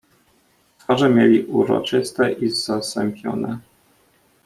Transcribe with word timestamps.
"Twarze 0.79 1.09
mieli 1.09 1.43
uroczyste 1.45 2.31
i 2.31 2.49
zasępione." 2.49 3.59